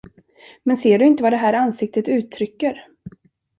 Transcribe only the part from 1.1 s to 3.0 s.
vad det här ansiktet uttrycker?